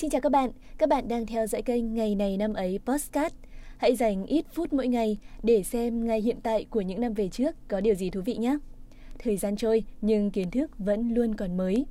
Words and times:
Xin 0.00 0.10
chào 0.10 0.20
các 0.20 0.32
bạn, 0.32 0.50
các 0.78 0.88
bạn 0.88 1.08
đang 1.08 1.26
theo 1.26 1.46
dõi 1.46 1.62
kênh 1.62 1.94
Ngày 1.94 2.14
này 2.14 2.36
năm 2.36 2.54
ấy 2.54 2.78
Postcard. 2.86 3.34
Hãy 3.76 3.96
dành 3.96 4.26
ít 4.26 4.46
phút 4.52 4.72
mỗi 4.72 4.88
ngày 4.88 5.18
để 5.42 5.62
xem 5.62 6.06
ngày 6.06 6.20
hiện 6.20 6.36
tại 6.42 6.66
của 6.70 6.80
những 6.80 7.00
năm 7.00 7.14
về 7.14 7.28
trước 7.28 7.56
có 7.68 7.80
điều 7.80 7.94
gì 7.94 8.10
thú 8.10 8.20
vị 8.24 8.36
nhé. 8.36 8.56
Thời 9.18 9.36
gian 9.36 9.56
trôi 9.56 9.84
nhưng 10.00 10.30
kiến 10.30 10.50
thức 10.50 10.70
vẫn 10.78 11.14
luôn 11.14 11.34
còn 11.34 11.56
mới. 11.56 11.86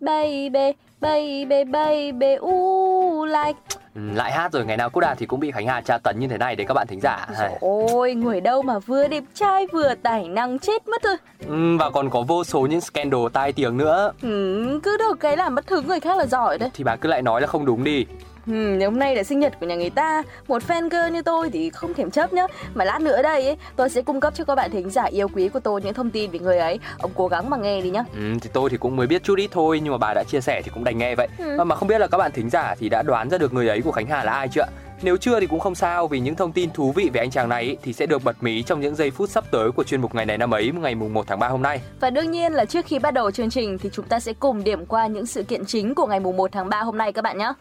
Baby, 0.00 0.72
baby, 1.00 1.64
baby, 1.64 2.34
ooh, 2.40 3.24
like 3.24 3.75
lại 3.96 4.32
hát 4.32 4.52
rồi 4.52 4.64
ngày 4.64 4.76
nào 4.76 4.90
cô 4.90 5.00
đạt 5.00 5.18
thì 5.18 5.26
cũng 5.26 5.40
bị 5.40 5.50
khánh 5.50 5.66
hà 5.66 5.80
tra 5.80 5.98
tấn 5.98 6.18
như 6.18 6.28
thế 6.28 6.38
này 6.38 6.56
đấy 6.56 6.66
các 6.66 6.74
bạn 6.74 6.86
thính 6.86 7.00
giả. 7.00 7.26
Ôi 7.60 8.14
người 8.14 8.40
đâu 8.40 8.62
mà 8.62 8.78
vừa 8.78 9.08
đẹp 9.08 9.24
trai 9.34 9.66
vừa 9.72 9.94
tài 10.02 10.28
năng 10.28 10.58
chết 10.58 10.88
mất 10.88 11.02
rồi. 11.02 11.16
Ừ, 11.48 11.76
và 11.78 11.90
còn 11.90 12.10
có 12.10 12.22
vô 12.22 12.44
số 12.44 12.60
những 12.60 12.80
scandal 12.80 13.20
tai 13.32 13.52
tiếng 13.52 13.76
nữa. 13.76 14.12
Ừ, 14.22 14.80
cứ 14.82 14.96
được 14.98 15.20
cái 15.20 15.36
làm 15.36 15.54
mất 15.54 15.68
hứng 15.68 15.86
người 15.86 16.00
khác 16.00 16.18
là 16.18 16.26
giỏi 16.26 16.58
đấy. 16.58 16.70
Thì 16.74 16.84
bà 16.84 16.96
cứ 16.96 17.08
lại 17.08 17.22
nói 17.22 17.40
là 17.40 17.46
không 17.46 17.66
đúng 17.66 17.84
đi 17.84 18.06
Ừ, 18.46 18.78
hôm 18.84 18.98
nay 18.98 19.16
là 19.16 19.22
sinh 19.22 19.40
nhật 19.40 19.60
của 19.60 19.66
nhà 19.66 19.74
người 19.74 19.90
ta 19.90 20.22
Một 20.48 20.62
fan 20.68 20.88
girl 20.88 21.14
như 21.14 21.22
tôi 21.22 21.50
thì 21.50 21.70
không 21.70 21.94
thèm 21.94 22.10
chấp 22.10 22.32
nhá 22.32 22.46
Mà 22.74 22.84
lát 22.84 23.00
nữa 23.00 23.22
đây 23.22 23.46
ấy, 23.46 23.56
tôi 23.76 23.90
sẽ 23.90 24.02
cung 24.02 24.20
cấp 24.20 24.32
cho 24.36 24.44
các 24.44 24.54
bạn 24.54 24.70
thính 24.70 24.90
giả 24.90 25.04
yêu 25.04 25.28
quý 25.28 25.48
của 25.48 25.60
tôi 25.60 25.82
những 25.82 25.94
thông 25.94 26.10
tin 26.10 26.30
về 26.30 26.38
người 26.38 26.58
ấy 26.58 26.78
Ông 26.98 27.10
cố 27.14 27.28
gắng 27.28 27.50
mà 27.50 27.56
nghe 27.56 27.80
đi 27.80 27.90
nhá 27.90 28.04
ừ, 28.14 28.20
Thì 28.42 28.50
tôi 28.52 28.70
thì 28.70 28.76
cũng 28.76 28.96
mới 28.96 29.06
biết 29.06 29.22
chút 29.22 29.38
ít 29.38 29.48
thôi 29.52 29.80
Nhưng 29.82 29.92
mà 29.92 29.98
bà 29.98 30.14
đã 30.14 30.24
chia 30.28 30.40
sẻ 30.40 30.62
thì 30.64 30.70
cũng 30.74 30.84
đành 30.84 30.98
nghe 30.98 31.14
vậy 31.14 31.28
ừ. 31.38 31.64
Mà 31.64 31.76
không 31.76 31.88
biết 31.88 31.98
là 31.98 32.06
các 32.06 32.18
bạn 32.18 32.32
thính 32.32 32.50
giả 32.50 32.74
thì 32.78 32.88
đã 32.88 33.02
đoán 33.02 33.30
ra 33.30 33.38
được 33.38 33.52
người 33.52 33.68
ấy 33.68 33.82
của 33.82 33.92
Khánh 33.92 34.06
Hà 34.06 34.24
là 34.24 34.32
ai 34.32 34.48
chưa 34.48 34.64
Nếu 35.02 35.16
chưa 35.16 35.40
thì 35.40 35.46
cũng 35.46 35.60
không 35.60 35.74
sao 35.74 36.08
vì 36.08 36.20
những 36.20 36.34
thông 36.34 36.52
tin 36.52 36.70
thú 36.70 36.92
vị 36.92 37.10
về 37.12 37.20
anh 37.20 37.30
chàng 37.30 37.48
này 37.48 37.76
thì 37.82 37.92
sẽ 37.92 38.06
được 38.06 38.24
bật 38.24 38.42
mí 38.42 38.62
trong 38.62 38.80
những 38.80 38.94
giây 38.94 39.10
phút 39.10 39.30
sắp 39.30 39.44
tới 39.50 39.72
của 39.72 39.84
chuyên 39.84 40.00
mục 40.00 40.14
ngày 40.14 40.26
này 40.26 40.38
năm 40.38 40.54
ấy 40.54 40.72
ngày 40.80 40.94
mùng 40.94 41.14
1 41.14 41.26
tháng 41.26 41.38
3 41.38 41.48
hôm 41.48 41.62
nay. 41.62 41.80
Và 42.00 42.10
đương 42.10 42.30
nhiên 42.30 42.52
là 42.52 42.64
trước 42.64 42.86
khi 42.86 42.98
bắt 42.98 43.14
đầu 43.14 43.30
chương 43.30 43.50
trình 43.50 43.78
thì 43.78 43.90
chúng 43.92 44.06
ta 44.06 44.20
sẽ 44.20 44.32
cùng 44.32 44.64
điểm 44.64 44.86
qua 44.86 45.06
những 45.06 45.26
sự 45.26 45.42
kiện 45.42 45.66
chính 45.66 45.94
của 45.94 46.06
ngày 46.06 46.20
mùng 46.20 46.36
1 46.36 46.52
tháng 46.52 46.68
3 46.68 46.80
hôm 46.80 46.98
nay 46.98 47.12
các 47.12 47.22
bạn 47.22 47.38
nhé. 47.38 47.52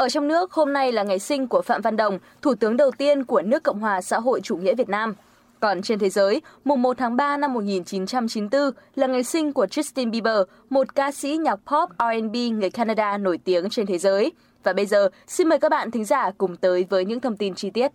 Ở 0.00 0.08
trong 0.08 0.28
nước, 0.28 0.52
hôm 0.52 0.72
nay 0.72 0.92
là 0.92 1.02
ngày 1.02 1.18
sinh 1.18 1.48
của 1.48 1.62
Phạm 1.62 1.82
Văn 1.82 1.96
Đồng, 1.96 2.18
thủ 2.42 2.54
tướng 2.54 2.76
đầu 2.76 2.90
tiên 2.90 3.24
của 3.24 3.42
nước 3.42 3.62
Cộng 3.62 3.78
hòa 3.78 4.00
xã 4.00 4.18
hội 4.18 4.40
chủ 4.40 4.56
nghĩa 4.56 4.74
Việt 4.74 4.88
Nam. 4.88 5.14
Còn 5.60 5.82
trên 5.82 5.98
thế 5.98 6.10
giới, 6.10 6.42
mùng 6.64 6.82
1 6.82 6.98
tháng 6.98 7.16
3 7.16 7.36
năm 7.36 7.54
1994 7.54 8.70
là 8.94 9.06
ngày 9.06 9.22
sinh 9.24 9.52
của 9.52 9.64
Justin 9.64 10.10
Bieber, 10.10 10.36
một 10.70 10.94
ca 10.94 11.12
sĩ 11.12 11.36
nhạc 11.36 11.56
pop 11.56 11.90
R&B 11.98 12.36
người 12.52 12.70
Canada 12.70 13.18
nổi 13.18 13.38
tiếng 13.44 13.70
trên 13.70 13.86
thế 13.86 13.98
giới. 13.98 14.32
Và 14.62 14.72
bây 14.72 14.86
giờ, 14.86 15.08
xin 15.26 15.48
mời 15.48 15.58
các 15.58 15.68
bạn 15.68 15.90
thính 15.90 16.04
giả 16.04 16.30
cùng 16.38 16.56
tới 16.56 16.86
với 16.90 17.04
những 17.04 17.20
thông 17.20 17.36
tin 17.36 17.54
chi 17.54 17.70
tiết. 17.70 17.92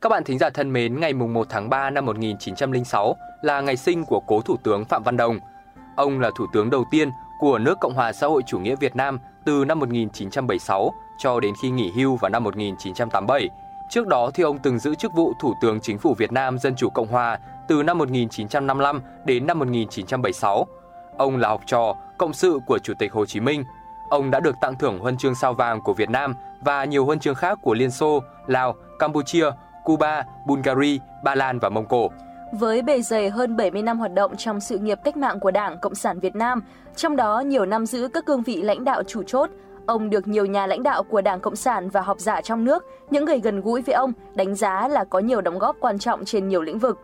Các 0.00 0.08
bạn 0.08 0.24
thính 0.24 0.38
giả 0.38 0.50
thân 0.50 0.72
mến, 0.72 1.00
ngày 1.00 1.12
mùng 1.12 1.34
1 1.34 1.46
tháng 1.50 1.70
3 1.70 1.90
năm 1.90 2.06
1906 2.06 3.16
là 3.42 3.60
ngày 3.60 3.76
sinh 3.76 4.04
của 4.04 4.20
cố 4.26 4.40
thủ 4.40 4.56
tướng 4.64 4.84
Phạm 4.84 5.02
Văn 5.02 5.16
Đồng. 5.16 5.38
Ông 5.96 6.20
là 6.20 6.30
thủ 6.36 6.46
tướng 6.52 6.70
đầu 6.70 6.84
tiên 6.90 7.10
của 7.38 7.58
nước 7.58 7.80
Cộng 7.80 7.94
hòa 7.94 8.12
xã 8.12 8.26
hội 8.26 8.42
chủ 8.46 8.58
nghĩa 8.58 8.76
Việt 8.76 8.96
Nam 8.96 9.18
từ 9.44 9.64
năm 9.64 9.78
1976 9.78 10.92
cho 11.18 11.40
đến 11.40 11.54
khi 11.62 11.70
nghỉ 11.70 11.90
hưu 11.96 12.16
vào 12.16 12.28
năm 12.28 12.44
1987. 12.44 13.48
Trước 13.90 14.06
đó 14.06 14.30
thì 14.34 14.42
ông 14.42 14.58
từng 14.58 14.78
giữ 14.78 14.94
chức 14.94 15.12
vụ 15.14 15.32
Thủ 15.40 15.54
tướng 15.60 15.80
Chính 15.80 15.98
phủ 15.98 16.14
Việt 16.14 16.32
Nam 16.32 16.58
Dân 16.58 16.76
chủ 16.76 16.90
Cộng 16.90 17.08
hòa 17.08 17.38
từ 17.68 17.82
năm 17.82 17.98
1955 17.98 19.02
đến 19.24 19.46
năm 19.46 19.58
1976. 19.58 20.66
Ông 21.18 21.36
là 21.36 21.48
học 21.48 21.60
trò, 21.66 21.96
cộng 22.18 22.32
sự 22.32 22.58
của 22.66 22.78
Chủ 22.78 22.94
tịch 22.98 23.12
Hồ 23.12 23.26
Chí 23.26 23.40
Minh. 23.40 23.64
Ông 24.10 24.30
đã 24.30 24.40
được 24.40 24.54
tặng 24.60 24.78
thưởng 24.78 24.98
huân 24.98 25.16
chương 25.16 25.34
sao 25.34 25.54
vàng 25.54 25.80
của 25.80 25.94
Việt 25.94 26.10
Nam 26.10 26.34
và 26.60 26.84
nhiều 26.84 27.04
huân 27.04 27.18
chương 27.18 27.34
khác 27.34 27.58
của 27.62 27.74
Liên 27.74 27.90
Xô, 27.90 28.22
Lào, 28.46 28.74
Campuchia, 28.98 29.50
Cuba, 29.84 30.24
Bulgaria, 30.46 30.98
Ba 31.24 31.34
Lan 31.34 31.58
và 31.58 31.68
Mông 31.68 31.86
Cổ. 31.86 32.10
Với 32.52 32.82
bề 32.82 33.02
dày 33.02 33.30
hơn 33.30 33.56
70 33.56 33.82
năm 33.82 33.98
hoạt 33.98 34.14
động 34.14 34.36
trong 34.36 34.60
sự 34.60 34.78
nghiệp 34.78 34.98
cách 35.04 35.16
mạng 35.16 35.40
của 35.40 35.50
Đảng 35.50 35.78
Cộng 35.82 35.94
sản 35.94 36.20
Việt 36.20 36.36
Nam, 36.36 36.62
trong 36.96 37.16
đó 37.16 37.40
nhiều 37.40 37.66
năm 37.66 37.86
giữ 37.86 38.08
các 38.08 38.26
cương 38.26 38.42
vị 38.42 38.62
lãnh 38.62 38.84
đạo 38.84 39.02
chủ 39.02 39.22
chốt, 39.22 39.50
ông 39.86 40.10
được 40.10 40.28
nhiều 40.28 40.46
nhà 40.46 40.66
lãnh 40.66 40.82
đạo 40.82 41.02
của 41.02 41.20
Đảng 41.20 41.40
Cộng 41.40 41.56
sản 41.56 41.88
và 41.88 42.00
học 42.00 42.20
giả 42.20 42.40
trong 42.40 42.64
nước, 42.64 42.84
những 43.10 43.24
người 43.24 43.40
gần 43.40 43.60
gũi 43.60 43.82
với 43.82 43.94
ông, 43.94 44.12
đánh 44.34 44.54
giá 44.54 44.88
là 44.88 45.04
có 45.04 45.18
nhiều 45.18 45.40
đóng 45.40 45.58
góp 45.58 45.76
quan 45.80 45.98
trọng 45.98 46.24
trên 46.24 46.48
nhiều 46.48 46.62
lĩnh 46.62 46.78
vực. 46.78 46.98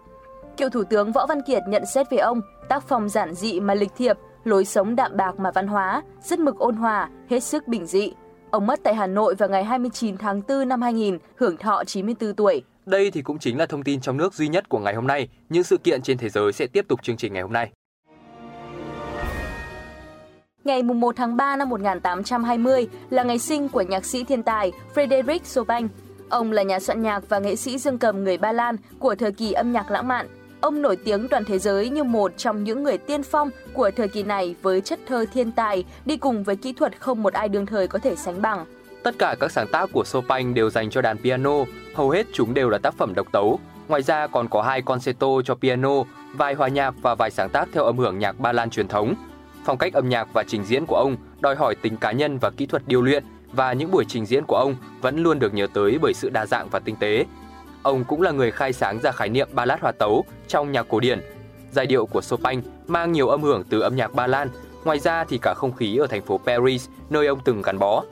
Cựu 0.57 0.69
Thủ 0.69 0.85
tướng 0.85 1.13
Võ 1.13 1.27
Văn 1.27 1.43
Kiệt 1.43 1.63
nhận 1.69 1.87
xét 1.87 2.11
về 2.11 2.19
ông, 2.19 2.41
tác 2.69 2.83
phong 2.89 3.09
giản 3.09 3.35
dị 3.35 3.61
mà 3.61 3.75
lịch 3.75 3.93
thiệp, 3.97 4.19
lối 4.45 4.65
sống 4.65 4.97
đạm 4.97 5.17
bạc 5.17 5.39
mà 5.39 5.51
văn 5.51 5.67
hóa, 5.67 6.03
rất 6.23 6.39
mực 6.39 6.59
ôn 6.59 6.77
hòa, 6.77 7.09
hết 7.31 7.41
sức 7.41 7.69
bình 7.69 7.87
dị. 7.87 8.13
Ông 8.51 8.67
mất 8.67 8.81
tại 8.83 8.95
Hà 8.95 9.07
Nội 9.07 9.35
vào 9.35 9.49
ngày 9.49 9.65
29 9.65 10.17
tháng 10.17 10.43
4 10.49 10.69
năm 10.69 10.83
2000, 10.83 11.19
hưởng 11.37 11.57
thọ 11.57 11.85
94 11.85 12.35
tuổi. 12.35 12.63
Đây 12.87 13.11
thì 13.11 13.23
cũng 13.23 13.39
chính 13.39 13.59
là 13.59 13.67
thông 13.67 13.83
tin 13.83 14.01
trong 14.01 14.17
nước 14.17 14.35
duy 14.35 14.49
nhất 14.49 14.69
của 14.69 14.79
ngày 14.79 14.95
hôm 14.95 15.07
nay. 15.07 15.29
Những 15.49 15.63
sự 15.63 15.77
kiện 15.77 16.03
trên 16.03 16.19
thế 16.19 16.29
giới 16.29 16.53
sẽ 16.53 16.67
tiếp 16.67 16.85
tục 16.89 17.03
chương 17.03 17.17
trình 17.17 17.33
ngày 17.33 17.43
hôm 17.43 17.53
nay. 17.53 17.71
Ngày 20.65 20.83
1 20.83 21.17
tháng 21.17 21.37
3 21.37 21.57
năm 21.57 21.69
1820 21.69 22.89
là 23.11 23.23
ngày 23.23 23.39
sinh 23.39 23.69
của 23.69 23.83
nhạc 23.83 24.05
sĩ 24.05 24.25
thiên 24.25 24.43
tài 24.43 24.73
Frederic 24.95 25.39
Chopin. 25.55 25.89
Ông 26.29 26.53
là 26.53 26.63
nhà 26.63 26.81
soạn 26.81 27.03
nhạc 27.03 27.29
và 27.29 27.39
nghệ 27.39 27.57
sĩ 27.57 27.79
dương 27.79 27.99
cầm 27.99 28.25
người 28.25 28.39
Ba 28.39 28.53
Lan 28.53 28.77
của 28.99 29.15
thời 29.15 29.33
kỳ 29.33 29.53
âm 29.53 29.73
nhạc 29.73 29.91
lãng 29.91 30.09
mạn. 30.09 30.27
Ông 30.61 30.83
nổi 30.83 30.97
tiếng 30.97 31.29
toàn 31.29 31.45
thế 31.45 31.59
giới 31.59 31.91
như 31.91 32.05
một 32.05 32.33
trong 32.37 32.65
những 32.65 32.83
người 32.83 32.99
tiên 32.99 33.23
phong 33.23 33.51
của 33.73 33.91
thời 33.97 34.09
kỳ 34.09 34.23
này 34.23 34.55
với 34.63 34.81
chất 34.81 35.01
thơ 35.07 35.25
thiên 35.33 35.53
tài, 35.53 35.85
đi 36.05 36.17
cùng 36.17 36.45
với 36.45 36.57
kỹ 36.57 36.73
thuật 36.73 37.01
không 37.01 37.23
một 37.23 37.33
ai 37.33 37.49
đương 37.49 37.67
thời 37.67 37.89
có 37.89 37.99
thể 37.99 38.17
sánh 38.17 38.43
bằng. 38.43 38.67
Tất 39.05 39.19
cả 39.19 39.37
các 39.41 39.53
sáng 39.53 39.67
tác 39.69 39.91
của 39.93 40.05
Chopin 40.05 40.55
đều 40.55 40.71
dành 40.71 40.91
cho 40.91 41.03
đàn 41.03 41.19
piano, 41.19 41.53
hầu 41.95 42.11
hết 42.11 42.27
chúng 42.33 42.55
đều 42.55 42.71
là 42.71 42.79
tác 42.79 42.95
phẩm 42.95 43.15
độc 43.15 43.33
tấu. 43.33 43.59
Ngoài 43.89 44.03
ra 44.03 44.27
còn 44.27 44.49
có 44.49 44.63
hai 44.63 44.83
concerto 44.83 45.27
cho 45.45 45.55
piano, 45.55 45.91
vài 46.33 46.55
hòa 46.55 46.69
nhạc 46.69 46.95
và 47.03 47.15
vài 47.15 47.31
sáng 47.31 47.51
tác 47.51 47.69
theo 47.73 47.85
âm 47.85 47.99
hưởng 47.99 48.19
nhạc 48.19 48.41
Ba 48.41 48.53
Lan 48.53 48.71
truyền 48.71 48.89
thống. 48.89 49.15
Phong 49.65 49.79
cách 49.79 49.93
âm 49.93 50.09
nhạc 50.09 50.29
và 50.33 50.45
trình 50.47 50.65
diễn 50.65 50.87
của 50.87 50.97
ông 50.97 51.17
đòi 51.41 51.57
hỏi 51.57 51.75
tính 51.75 51.97
cá 51.97 52.13
nhân 52.13 52.39
và 52.39 52.51
kỹ 52.51 52.67
thuật 52.67 52.83
điêu 52.87 53.03
luyện 53.03 53.25
và 53.53 53.73
những 53.73 53.91
buổi 53.91 54.05
trình 54.09 54.27
diễn 54.27 54.45
của 54.45 54.57
ông 54.57 54.77
vẫn 55.01 55.23
luôn 55.23 55.39
được 55.39 55.55
nhớ 55.55 55.67
tới 55.75 55.99
bởi 56.03 56.15
sự 56.15 56.31
đa 56.31 56.47
dạng 56.47 56.69
và 56.69 56.79
tinh 56.79 56.97
tế. 56.97 57.25
Ông 57.83 58.05
cũng 58.05 58.23
là 58.23 58.31
người 58.31 58.51
khai 58.51 58.73
sáng 58.73 58.99
ra 58.99 59.13
khái 59.13 59.29
niệm 59.29 59.49
ballad 59.53 59.81
hòa 59.81 59.93
tấu 59.93 60.25
trong 60.49 60.73
nhạc 60.73 60.87
cổ 60.89 61.01
điển. 61.01 61.21
Giai 61.73 61.87
điệu 61.87 62.07
của 62.07 62.21
Chopin 62.21 62.61
mang 62.87 63.13
nhiều 63.13 63.29
âm 63.29 63.43
hưởng 63.43 63.65
từ 63.65 63.81
âm 63.81 63.97
nhạc 63.97 64.15
Ba 64.15 64.27
Lan, 64.27 64.49
ngoài 64.85 64.99
ra 64.99 65.25
thì 65.25 65.39
cả 65.43 65.55
không 65.57 65.73
khí 65.73 65.97
ở 65.97 66.07
thành 66.07 66.23
phố 66.23 66.41
Paris 66.47 66.89
nơi 67.11 67.27
ông 67.27 67.39
từng 67.45 67.63
gắn 67.63 67.79
bó 67.79 68.05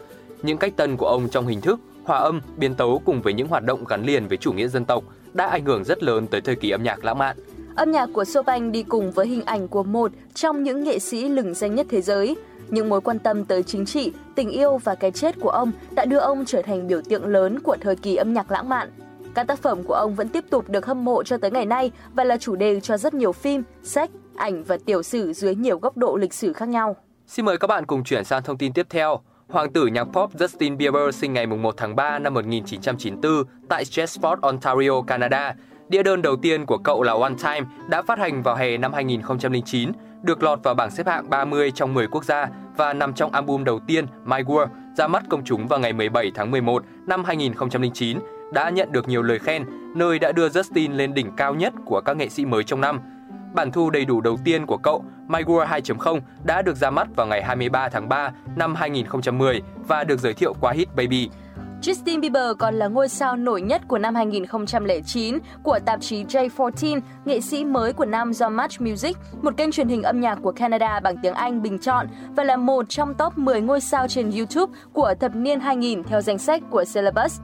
những 0.42 0.58
cách 0.58 0.76
tân 0.76 0.97
của 0.97 1.06
ông 1.06 1.28
trong 1.28 1.47
hình 1.47 1.60
thức, 1.60 1.80
hòa 2.04 2.19
âm, 2.19 2.41
biên 2.56 2.75
tấu 2.75 3.03
cùng 3.04 3.22
với 3.22 3.32
những 3.32 3.48
hoạt 3.48 3.64
động 3.64 3.84
gắn 3.84 4.04
liền 4.04 4.28
với 4.28 4.36
chủ 4.36 4.53
nghĩa 4.53 4.69
dân 4.69 4.84
tộc 4.84 5.04
đã 5.32 5.47
ảnh 5.47 5.64
hưởng 5.64 5.84
rất 5.84 6.03
lớn 6.03 6.26
tới 6.26 6.41
thời 6.41 6.56
kỳ 6.56 6.70
âm 6.70 6.82
nhạc 6.82 7.04
lãng 7.04 7.19
mạn. 7.19 7.36
Âm 7.75 7.91
nhạc 7.91 8.08
của 8.12 8.25
Chopin 8.25 8.72
đi 8.72 8.82
cùng 8.82 9.12
với 9.12 9.26
hình 9.26 9.44
ảnh 9.44 9.69
của 9.69 9.82
một 9.82 10.12
trong 10.34 10.62
những 10.62 10.84
nghệ 10.84 10.98
sĩ 10.98 11.28
lừng 11.28 11.54
danh 11.54 11.75
nhất 11.75 11.86
thế 11.91 12.00
giới. 12.00 12.36
Những 12.69 12.88
mối 12.88 13.00
quan 13.00 13.19
tâm 13.19 13.44
tới 13.44 13.62
chính 13.62 13.86
trị, 13.86 14.12
tình 14.34 14.50
yêu 14.50 14.78
và 14.84 14.94
cái 14.94 15.10
chết 15.10 15.41
của 15.41 15.50
ông 15.50 15.72
đã 15.91 16.04
đưa 16.04 16.19
ông 16.19 16.44
trở 16.44 16.62
thành 16.62 16.88
biểu 16.88 17.03
tượng 17.03 17.26
lớn 17.26 17.59
của 17.60 17.76
thời 17.80 17.97
kỳ 17.97 18.16
âm 18.16 18.32
nhạc 18.32 18.50
lãng 18.50 18.69
mạn. 18.69 18.91
Các 19.34 19.47
tác 19.47 19.59
phẩm 19.59 19.82
của 19.82 19.94
ông 19.94 20.14
vẫn 20.14 20.28
tiếp 20.28 20.44
tục 20.50 20.69
được 20.69 20.86
hâm 20.86 21.04
mộ 21.04 21.22
cho 21.22 21.36
tới 21.36 21.50
ngày 21.50 21.66
nay 21.66 21.91
và 22.14 22.24
là 22.24 22.36
chủ 22.36 22.56
đề 22.56 22.80
cho 22.80 22.97
rất 22.97 23.14
nhiều 23.14 23.32
phim, 23.32 23.62
sách, 23.82 24.10
ảnh 24.36 24.64
và 24.64 24.78
tiểu 24.86 25.03
sử 25.03 25.32
dưới 25.32 25.54
nhiều 25.54 25.78
góc 25.78 25.97
độ 25.97 26.16
lịch 26.16 26.34
sử 26.34 26.53
khác 26.53 26.69
nhau. 26.69 26.97
Xin 27.26 27.44
mời 27.44 27.59
các 27.59 27.66
bạn 27.66 27.86
cùng 27.86 28.04
chuyển 28.04 28.24
sang 28.24 28.42
thông 28.42 28.59
tin 28.59 28.72
tiếp 28.72 28.86
theo. 28.91 29.20
Hoàng 29.52 29.72
tử 29.72 29.86
nhạc 29.86 30.04
pop 30.04 30.34
Justin 30.34 30.76
Bieber 30.76 31.14
sinh 31.14 31.32
ngày 31.32 31.46
1 31.46 31.74
tháng 31.76 31.96
3 31.96 32.18
năm 32.18 32.34
1994 32.34 33.44
tại 33.68 33.84
Stratford, 33.84 34.36
Ontario, 34.40 35.02
Canada. 35.06 35.54
Đĩa 35.88 36.02
đơn 36.02 36.22
đầu 36.22 36.36
tiên 36.36 36.66
của 36.66 36.78
cậu 36.78 37.02
là 37.02 37.12
One 37.12 37.34
Time 37.42 37.66
đã 37.88 38.02
phát 38.02 38.18
hành 38.18 38.42
vào 38.42 38.56
hè 38.56 38.76
năm 38.76 38.92
2009, 38.92 39.92
được 40.22 40.42
lọt 40.42 40.62
vào 40.62 40.74
bảng 40.74 40.91
xếp 40.91 41.06
hạng 41.06 41.30
30 41.30 41.70
trong 41.70 41.94
10 41.94 42.06
quốc 42.06 42.24
gia 42.24 42.48
và 42.76 42.92
nằm 42.92 43.12
trong 43.12 43.32
album 43.32 43.64
đầu 43.64 43.80
tiên 43.86 44.06
My 44.24 44.36
World 44.36 44.66
ra 44.96 45.08
mắt 45.08 45.22
công 45.30 45.44
chúng 45.44 45.68
vào 45.68 45.78
ngày 45.78 45.92
17 45.92 46.30
tháng 46.34 46.50
11 46.50 46.84
năm 47.06 47.24
2009 47.24 48.18
đã 48.52 48.70
nhận 48.70 48.92
được 48.92 49.08
nhiều 49.08 49.22
lời 49.22 49.38
khen, 49.38 49.64
nơi 49.94 50.18
đã 50.18 50.32
đưa 50.32 50.48
Justin 50.48 50.96
lên 50.96 51.14
đỉnh 51.14 51.36
cao 51.36 51.54
nhất 51.54 51.72
của 51.84 52.00
các 52.00 52.16
nghệ 52.16 52.28
sĩ 52.28 52.44
mới 52.44 52.65
trong 52.65 52.80
năm. 52.80 53.00
Bản 53.54 53.72
thu 53.72 53.91
đầy 53.91 54.04
đủ 54.04 54.21
đầu 54.21 54.39
tiên 54.45 54.66
của 54.66 54.77
cậu, 54.77 55.04
My 55.28 55.43
World 55.43 55.66
2.0, 55.66 56.21
đã 56.45 56.63
được 56.63 56.77
ra 56.77 56.91
mắt 56.91 57.09
vào 57.16 57.27
ngày 57.27 57.43
23 57.43 57.89
tháng 57.89 58.09
3 58.09 58.33
năm 58.57 58.75
2010 58.75 59.63
và 59.89 60.04
được 60.04 60.21
giới 60.21 60.34
thiệu 60.34 60.54
qua 60.60 60.72
hit 60.72 60.89
Baby. 60.97 61.28
Justin 61.83 62.21
Bieber 62.21 62.57
còn 62.59 62.75
là 62.75 62.89
ngôi 62.89 63.09
sao 63.09 63.37
nổi 63.37 63.63
nhất 63.63 63.83
của 63.89 63.99
năm 63.99 64.15
2009 64.15 65.39
của 65.63 65.78
tạp 65.87 66.01
chí 66.01 66.25
J14, 66.25 67.01
nghệ 67.25 67.41
sĩ 67.41 67.65
mới 67.65 67.93
của 67.93 68.04
năm 68.04 68.33
do 68.33 68.49
Match 68.49 68.81
Music, 68.81 69.16
một 69.43 69.57
kênh 69.57 69.71
truyền 69.71 69.89
hình 69.89 70.03
âm 70.03 70.21
nhạc 70.21 70.39
của 70.43 70.53
Canada 70.53 71.01
bằng 71.01 71.16
tiếng 71.22 71.34
Anh 71.34 71.63
bình 71.63 71.78
chọn 71.78 72.07
và 72.37 72.45
là 72.45 72.57
một 72.57 72.84
trong 72.89 73.15
top 73.15 73.39
10 73.39 73.60
ngôi 73.60 73.81
sao 73.81 74.09
trên 74.09 74.31
YouTube 74.31 74.72
của 74.93 75.15
thập 75.21 75.34
niên 75.34 75.60
2000 75.60 76.03
theo 76.04 76.21
danh 76.21 76.39
sách 76.39 76.63
của 76.71 76.84
Celebus. 76.95 77.41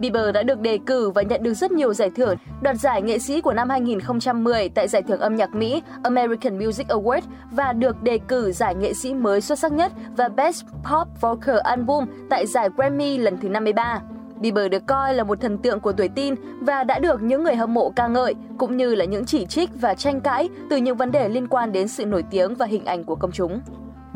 Bieber 0.00 0.34
đã 0.34 0.42
được 0.42 0.60
đề 0.60 0.78
cử 0.86 1.10
và 1.10 1.22
nhận 1.22 1.42
được 1.42 1.54
rất 1.54 1.72
nhiều 1.72 1.94
giải 1.94 2.10
thưởng, 2.10 2.36
đoạt 2.60 2.76
giải 2.76 3.02
nghệ 3.02 3.18
sĩ 3.18 3.40
của 3.40 3.52
năm 3.52 3.70
2010 3.70 4.68
tại 4.68 4.88
giải 4.88 5.02
thưởng 5.02 5.20
âm 5.20 5.36
nhạc 5.36 5.54
Mỹ 5.54 5.82
American 6.02 6.58
Music 6.58 6.86
Award 6.86 7.20
và 7.50 7.72
được 7.72 8.02
đề 8.02 8.18
cử 8.28 8.52
giải 8.52 8.74
nghệ 8.74 8.94
sĩ 8.94 9.14
mới 9.14 9.40
xuất 9.40 9.58
sắc 9.58 9.72
nhất 9.72 9.92
và 10.16 10.28
Best 10.28 10.64
Pop 10.64 11.08
Vocal 11.20 11.58
Album 11.58 12.04
tại 12.30 12.46
giải 12.46 12.68
Grammy 12.76 13.18
lần 13.18 13.36
thứ 13.40 13.48
53. 13.48 14.00
Bieber 14.40 14.70
được 14.70 14.86
coi 14.86 15.14
là 15.14 15.24
một 15.24 15.40
thần 15.40 15.58
tượng 15.58 15.80
của 15.80 15.92
tuổi 15.92 16.08
teen 16.08 16.34
và 16.60 16.84
đã 16.84 16.98
được 16.98 17.22
những 17.22 17.42
người 17.42 17.54
hâm 17.54 17.74
mộ 17.74 17.90
ca 17.90 18.08
ngợi, 18.08 18.34
cũng 18.58 18.76
như 18.76 18.94
là 18.94 19.04
những 19.04 19.24
chỉ 19.24 19.46
trích 19.46 19.70
và 19.80 19.94
tranh 19.94 20.20
cãi 20.20 20.48
từ 20.70 20.76
những 20.76 20.96
vấn 20.96 21.12
đề 21.12 21.28
liên 21.28 21.46
quan 21.46 21.72
đến 21.72 21.88
sự 21.88 22.06
nổi 22.06 22.24
tiếng 22.30 22.54
và 22.54 22.66
hình 22.66 22.84
ảnh 22.84 23.04
của 23.04 23.14
công 23.14 23.32
chúng. 23.32 23.60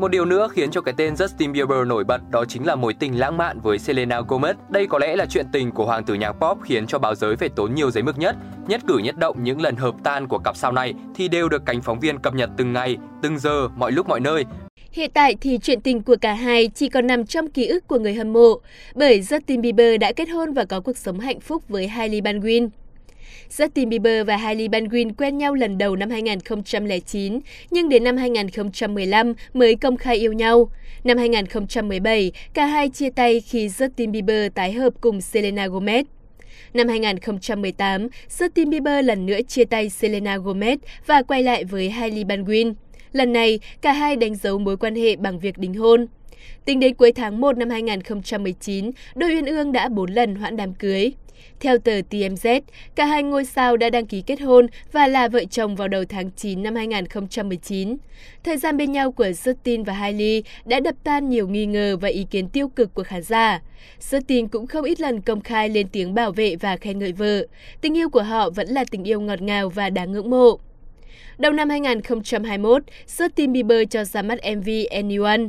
Một 0.03 0.09
điều 0.09 0.25
nữa 0.25 0.47
khiến 0.51 0.71
cho 0.71 0.81
cái 0.81 0.93
tên 0.97 1.13
Justin 1.13 1.51
Bieber 1.51 1.87
nổi 1.87 2.03
bật 2.03 2.21
đó 2.31 2.45
chính 2.45 2.65
là 2.65 2.75
mối 2.75 2.93
tình 2.93 3.19
lãng 3.19 3.37
mạn 3.37 3.59
với 3.59 3.79
Selena 3.79 4.21
Gomez. 4.21 4.53
Đây 4.69 4.87
có 4.87 4.99
lẽ 4.99 5.15
là 5.15 5.25
chuyện 5.25 5.45
tình 5.51 5.71
của 5.71 5.85
hoàng 5.85 6.03
tử 6.03 6.13
nhạc 6.13 6.31
pop 6.31 6.57
khiến 6.63 6.87
cho 6.87 6.99
báo 6.99 7.15
giới 7.15 7.35
phải 7.35 7.49
tốn 7.49 7.75
nhiều 7.75 7.91
giấy 7.91 8.03
mực 8.03 8.17
nhất. 8.17 8.35
Nhất 8.67 8.81
cử 8.87 8.97
nhất 8.97 9.17
động 9.17 9.43
những 9.43 9.61
lần 9.61 9.75
hợp 9.75 9.95
tan 10.03 10.27
của 10.27 10.39
cặp 10.39 10.57
sao 10.57 10.71
này 10.71 10.93
thì 11.15 11.27
đều 11.27 11.49
được 11.49 11.65
cánh 11.65 11.81
phóng 11.81 11.99
viên 11.99 12.19
cập 12.19 12.35
nhật 12.35 12.49
từng 12.57 12.73
ngày, 12.73 12.97
từng 13.21 13.39
giờ, 13.39 13.67
mọi 13.77 13.91
lúc 13.91 14.07
mọi 14.07 14.19
nơi. 14.19 14.45
Hiện 14.91 15.11
tại 15.13 15.35
thì 15.41 15.57
chuyện 15.57 15.81
tình 15.81 16.03
của 16.03 16.15
cả 16.21 16.33
hai 16.33 16.69
chỉ 16.75 16.89
còn 16.89 17.07
nằm 17.07 17.25
trong 17.25 17.51
ký 17.51 17.67
ức 17.67 17.87
của 17.87 17.99
người 17.99 18.13
hâm 18.13 18.33
mộ, 18.33 18.59
bởi 18.95 19.21
Justin 19.21 19.61
Bieber 19.61 19.99
đã 19.99 20.11
kết 20.13 20.29
hôn 20.29 20.53
và 20.53 20.65
có 20.65 20.79
cuộc 20.79 20.97
sống 20.97 21.19
hạnh 21.19 21.39
phúc 21.39 21.69
với 21.69 21.87
Hailey 21.87 22.21
Baldwin. 22.21 22.69
Justin 23.49 23.89
Bieber 23.89 24.27
và 24.27 24.37
Hailey 24.37 24.67
Baldwin 24.67 25.13
quen 25.17 25.37
nhau 25.37 25.53
lần 25.53 25.77
đầu 25.77 25.95
năm 25.95 26.09
2009, 26.09 27.39
nhưng 27.71 27.89
đến 27.89 28.03
năm 28.03 28.17
2015 28.17 29.33
mới 29.53 29.75
công 29.75 29.97
khai 29.97 30.15
yêu 30.15 30.33
nhau. 30.33 30.69
Năm 31.03 31.17
2017, 31.17 32.31
cả 32.53 32.65
hai 32.65 32.89
chia 32.89 33.09
tay 33.09 33.41
khi 33.41 33.67
Justin 33.67 34.11
Bieber 34.11 34.51
tái 34.55 34.73
hợp 34.73 34.93
cùng 35.01 35.21
Selena 35.21 35.67
Gomez. 35.67 36.03
Năm 36.73 36.87
2018, 36.87 38.07
Justin 38.37 38.69
Bieber 38.69 39.05
lần 39.05 39.25
nữa 39.25 39.39
chia 39.47 39.65
tay 39.65 39.89
Selena 39.89 40.37
Gomez 40.37 40.77
và 41.05 41.21
quay 41.21 41.43
lại 41.43 41.63
với 41.63 41.89
Hailey 41.89 42.23
Baldwin. 42.23 42.73
Lần 43.11 43.33
này, 43.33 43.59
cả 43.81 43.91
hai 43.93 44.15
đánh 44.15 44.35
dấu 44.35 44.59
mối 44.59 44.77
quan 44.77 44.95
hệ 44.95 45.15
bằng 45.15 45.39
việc 45.39 45.57
đính 45.57 45.73
hôn. 45.73 46.07
Tính 46.65 46.79
đến 46.79 46.95
cuối 46.95 47.11
tháng 47.11 47.41
1 47.41 47.57
năm 47.57 47.69
2019, 47.69 48.91
đôi 49.15 49.29
Uyên 49.29 49.45
Ương 49.45 49.71
đã 49.71 49.89
4 49.89 50.09
lần 50.09 50.35
hoãn 50.35 50.55
đám 50.55 50.73
cưới. 50.73 51.13
Theo 51.59 51.77
tờ 51.77 51.91
TMZ, 52.09 52.61
cả 52.95 53.05
hai 53.05 53.23
ngôi 53.23 53.45
sao 53.45 53.77
đã 53.77 53.89
đăng 53.89 54.05
ký 54.05 54.21
kết 54.21 54.41
hôn 54.41 54.67
và 54.91 55.07
là 55.07 55.27
vợ 55.27 55.43
chồng 55.45 55.75
vào 55.75 55.87
đầu 55.87 56.03
tháng 56.09 56.31
9 56.31 56.63
năm 56.63 56.75
2019. 56.75 57.97
Thời 58.43 58.57
gian 58.57 58.77
bên 58.77 58.91
nhau 58.91 59.11
của 59.11 59.25
Justin 59.25 59.83
và 59.83 59.93
Hailey 59.93 60.43
đã 60.65 60.79
đập 60.79 60.95
tan 61.03 61.29
nhiều 61.29 61.47
nghi 61.47 61.65
ngờ 61.65 61.97
và 62.01 62.09
ý 62.09 62.25
kiến 62.31 62.49
tiêu 62.49 62.67
cực 62.67 62.93
của 62.93 63.03
khán 63.03 63.21
giả. 63.21 63.61
Justin 63.99 64.47
cũng 64.47 64.67
không 64.67 64.85
ít 64.85 65.01
lần 65.01 65.21
công 65.21 65.41
khai 65.41 65.69
lên 65.69 65.87
tiếng 65.91 66.13
bảo 66.13 66.31
vệ 66.31 66.55
và 66.55 66.77
khen 66.77 66.99
ngợi 66.99 67.11
vợ. 67.11 67.45
Tình 67.81 67.97
yêu 67.97 68.09
của 68.09 68.23
họ 68.23 68.49
vẫn 68.49 68.67
là 68.67 68.85
tình 68.91 69.03
yêu 69.03 69.21
ngọt 69.21 69.41
ngào 69.41 69.69
và 69.69 69.89
đáng 69.89 70.11
ngưỡng 70.11 70.29
mộ. 70.29 70.59
Đầu 71.37 71.51
năm 71.51 71.69
2021, 71.69 72.83
Justin 73.07 73.51
Bieber 73.51 73.81
cho 73.89 74.03
ra 74.03 74.21
mắt 74.21 74.39
MV 74.57 74.69
Anyone. 74.91 75.43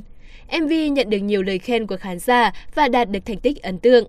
MV 0.61 0.73
nhận 0.93 1.11
được 1.11 1.19
nhiều 1.19 1.43
lời 1.43 1.59
khen 1.59 1.87
của 1.87 1.97
khán 1.97 2.19
giả 2.19 2.53
và 2.75 2.89
đạt 2.89 3.11
được 3.11 3.27
thành 3.27 3.39
tích 3.39 3.63
ấn 3.63 3.79
tượng. 3.79 4.09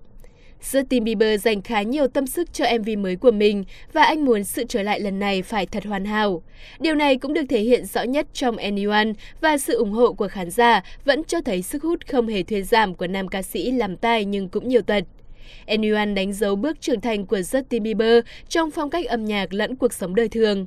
Justin 0.62 1.04
Bieber 1.04 1.42
dành 1.42 1.62
khá 1.62 1.82
nhiều 1.82 2.08
tâm 2.08 2.26
sức 2.26 2.52
cho 2.52 2.64
MV 2.80 2.88
mới 2.98 3.16
của 3.16 3.30
mình 3.30 3.64
và 3.92 4.02
anh 4.02 4.24
muốn 4.24 4.44
sự 4.44 4.64
trở 4.68 4.82
lại 4.82 5.00
lần 5.00 5.18
này 5.18 5.42
phải 5.42 5.66
thật 5.66 5.84
hoàn 5.84 6.04
hảo. 6.04 6.42
Điều 6.78 6.94
này 6.94 7.16
cũng 7.16 7.34
được 7.34 7.44
thể 7.48 7.60
hiện 7.60 7.84
rõ 7.84 8.02
nhất 8.02 8.26
trong 8.32 8.56
Anyone 8.56 9.12
và 9.40 9.58
sự 9.58 9.76
ủng 9.76 9.92
hộ 9.92 10.12
của 10.12 10.28
khán 10.28 10.50
giả 10.50 10.82
vẫn 11.04 11.24
cho 11.24 11.40
thấy 11.40 11.62
sức 11.62 11.82
hút 11.82 12.06
không 12.06 12.28
hề 12.28 12.42
thuyên 12.42 12.64
giảm 12.64 12.94
của 12.94 13.06
nam 13.06 13.28
ca 13.28 13.42
sĩ 13.42 13.70
làm 13.70 13.96
tai 13.96 14.24
nhưng 14.24 14.48
cũng 14.48 14.68
nhiều 14.68 14.82
tật. 14.82 15.04
Anyone 15.66 16.06
đánh 16.06 16.32
dấu 16.32 16.56
bước 16.56 16.80
trưởng 16.80 17.00
thành 17.00 17.26
của 17.26 17.38
Justin 17.38 17.82
Bieber 17.82 18.24
trong 18.48 18.70
phong 18.70 18.90
cách 18.90 19.06
âm 19.06 19.24
nhạc 19.24 19.54
lẫn 19.54 19.76
cuộc 19.76 19.92
sống 19.92 20.14
đời 20.14 20.28
thường. 20.28 20.66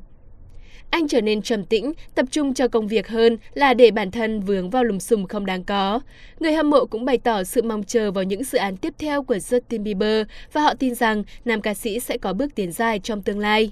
Anh 0.89 1.07
trở 1.07 1.21
nên 1.21 1.41
trầm 1.41 1.63
tĩnh, 1.63 1.94
tập 2.15 2.25
trung 2.31 2.53
cho 2.53 2.68
công 2.68 2.88
việc 2.88 3.07
hơn 3.07 3.38
là 3.53 3.74
để 3.74 3.91
bản 3.91 4.12
thân 4.12 4.39
vướng 4.39 4.69
vào 4.69 4.83
lùm 4.83 4.97
xùm 4.97 5.25
không 5.25 5.45
đáng 5.45 5.63
có. 5.63 6.00
Người 6.39 6.53
hâm 6.53 6.69
mộ 6.69 6.86
cũng 6.86 7.06
bày 7.06 7.18
tỏ 7.18 7.44
sự 7.44 7.62
mong 7.62 7.83
chờ 7.83 8.12
vào 8.12 8.24
những 8.24 8.44
dự 8.44 8.57
án 8.57 8.77
tiếp 8.77 8.94
theo 9.00 9.24
của 9.24 9.36
Justin 9.36 9.83
Bieber 9.83 10.27
và 10.53 10.62
họ 10.62 10.74
tin 10.74 10.95
rằng 10.95 11.24
nam 11.45 11.62
ca 11.62 11.74
sĩ 11.74 12.00
sẽ 12.00 12.18
có 12.18 12.33
bước 12.33 12.56
tiến 12.56 12.71
dài 12.71 13.00
trong 13.00 13.21
tương 13.21 13.39
lai. 13.39 13.71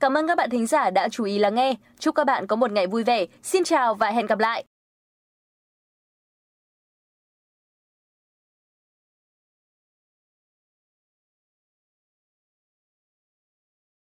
Cảm 0.00 0.14
ơn 0.14 0.28
các 0.28 0.38
bạn 0.38 0.50
thính 0.50 0.66
giả 0.66 0.90
đã 0.90 1.08
chú 1.08 1.24
ý 1.24 1.38
lắng 1.38 1.54
nghe. 1.54 1.74
Chúc 1.98 2.14
các 2.14 2.24
bạn 2.24 2.46
có 2.46 2.56
một 2.56 2.72
ngày 2.72 2.86
vui 2.86 3.04
vẻ. 3.04 3.26
Xin 3.42 3.64
chào 3.64 3.94
và 3.94 4.10
hẹn 4.10 4.26
gặp 4.26 4.38
lại! 4.38 4.64